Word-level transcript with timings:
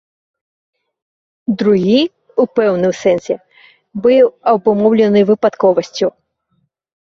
Другі, 1.63 1.99
у 2.45 2.47
пэўным 2.61 2.91
сэнсе, 3.03 3.35
быў 4.09 4.25
абумоўлены 4.55 5.19
выпадковасцю. 5.33 6.07